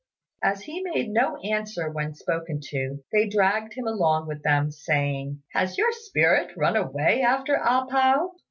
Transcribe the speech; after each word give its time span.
As 0.43 0.63
he 0.63 0.81
made 0.81 1.09
no 1.11 1.37
answer 1.43 1.87
when 1.91 2.15
spoken 2.15 2.59
to, 2.69 3.03
they 3.11 3.29
dragged 3.29 3.75
him 3.75 3.85
along 3.85 4.25
with 4.27 4.41
them, 4.41 4.71
saying, 4.71 5.43
"Has 5.51 5.77
your 5.77 5.91
spirit 5.91 6.57
run 6.57 6.75
away 6.75 7.21
after 7.21 7.53
A 7.53 7.85
pao?" 7.85 8.31